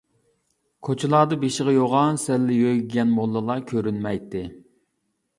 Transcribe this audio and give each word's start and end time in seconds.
كوچىلاردا 0.85 1.35
بېشىغا 1.41 1.75
يوغان 1.75 2.17
سەللە 2.23 2.55
يۆگىگەن 2.59 3.11
موللىلار 3.17 3.61
كۆرۈنمەيتتى. 3.73 4.41